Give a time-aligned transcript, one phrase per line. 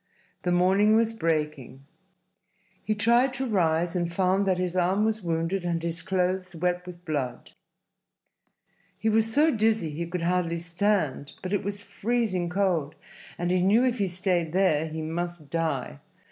[0.41, 1.85] The morning was breaking.
[2.83, 6.87] He tried to rise and found that his arm was wounded and his clothes wet
[6.87, 7.51] with blood.
[8.97, 12.95] He was so dizzy he could hardly stand, but it was freezing cold,
[13.37, 15.99] and he knew if he stayed there he must die.